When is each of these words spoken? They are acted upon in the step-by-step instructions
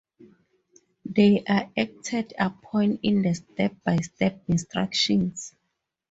They 1.05 1.43
are 1.47 1.69
acted 1.77 2.33
upon 2.39 2.97
in 3.03 3.21
the 3.21 3.35
step-by-step 3.35 4.41
instructions 4.47 5.53